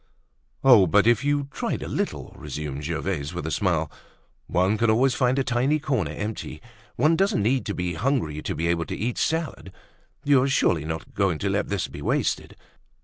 "Oh! 0.63 0.87
but 0.87 1.05
if 1.05 1.23
you 1.23 1.47
tried 1.51 1.83
a 1.83 1.87
little," 1.87 2.33
resumed 2.35 2.85
Gervaise 2.85 3.35
with 3.35 3.45
a 3.45 3.51
smile. 3.51 3.91
"One 4.47 4.75
can 4.79 4.89
always 4.89 5.13
find 5.13 5.37
a 5.37 5.43
tiny 5.43 5.77
corner 5.77 6.09
empty. 6.09 6.59
Once 6.97 7.17
doesn't 7.17 7.43
need 7.43 7.67
to 7.67 7.75
be 7.75 7.93
hungry 7.93 8.41
to 8.41 8.55
be 8.55 8.65
able 8.65 8.85
to 8.85 8.97
eat 8.97 9.19
salad. 9.19 9.71
You're 10.23 10.47
surely 10.47 10.85
not 10.85 11.13
going 11.13 11.37
to 11.37 11.51
let 11.51 11.69
this 11.69 11.87
be 11.87 12.01
wasted?" 12.01 12.55